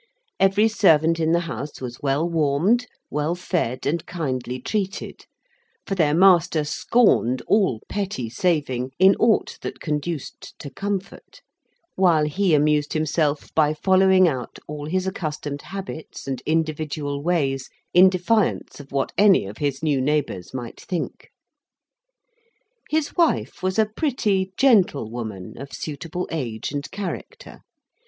Every 0.39 0.67
servant 0.67 1.19
in 1.19 1.31
the 1.31 1.41
house 1.41 1.79
was 1.79 2.01
well 2.01 2.27
warmed, 2.27 2.87
well 3.11 3.35
fed, 3.35 3.85
and 3.85 4.03
kindly 4.07 4.59
treated; 4.59 5.27
for 5.85 5.93
their 5.93 6.15
master 6.15 6.63
scorned 6.63 7.43
all 7.45 7.83
petty 7.87 8.27
saving 8.27 8.93
in 8.97 9.15
aught 9.17 9.59
that 9.61 9.79
conduced 9.79 10.57
to 10.57 10.71
comfort; 10.71 11.43
while 11.93 12.25
he 12.25 12.55
amused 12.55 12.93
himself 12.93 13.53
by 13.53 13.75
following 13.75 14.27
out 14.27 14.57
all 14.67 14.87
his 14.87 15.05
accustomed 15.05 15.61
habits 15.61 16.27
and 16.27 16.41
individual 16.47 17.21
ways 17.21 17.69
in 17.93 18.09
defiance 18.09 18.79
of 18.79 18.91
what 18.91 19.11
any 19.19 19.45
of 19.45 19.59
his 19.59 19.83
new 19.83 20.01
neighbours 20.01 20.51
might 20.51 20.79
think. 20.81 21.29
His 22.89 23.15
wife 23.15 23.61
was 23.61 23.77
a 23.77 23.85
pretty, 23.95 24.51
gentle 24.57 25.11
woman, 25.11 25.59
of 25.59 25.71
suitable 25.71 26.27
age 26.31 26.71
and 26.71 26.89
character. 26.89 27.59